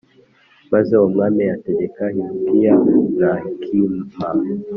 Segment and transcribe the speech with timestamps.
[0.71, 2.75] Maze umwami ategeka Hilukiya
[3.19, 4.47] na Ahikamu